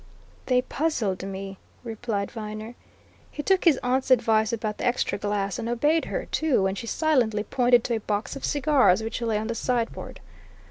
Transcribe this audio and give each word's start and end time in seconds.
"They 0.47 0.63
puzzled 0.63 1.21
me," 1.21 1.59
replied 1.83 2.31
Viner. 2.31 2.73
He 3.29 3.43
took 3.43 3.65
his 3.65 3.77
aunt's 3.83 4.09
advice 4.09 4.51
about 4.51 4.79
the 4.79 4.87
extra 4.87 5.19
glass, 5.19 5.59
and 5.59 5.69
obeyed 5.69 6.05
her, 6.05 6.25
too, 6.25 6.63
when 6.63 6.73
she 6.73 6.87
silently 6.87 7.43
pointed 7.43 7.83
to 7.83 7.93
a 7.93 7.99
box 7.99 8.35
of 8.35 8.43
cigars 8.43 9.03
which 9.03 9.21
lay 9.21 9.37
on 9.37 9.45
the 9.45 9.53
sideboard. 9.53 10.19